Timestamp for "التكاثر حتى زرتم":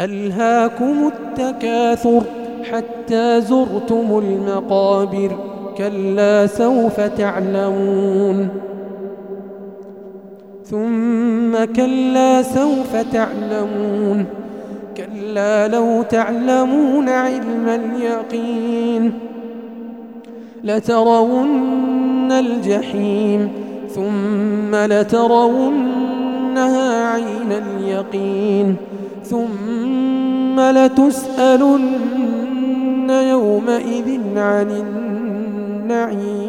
1.12-4.18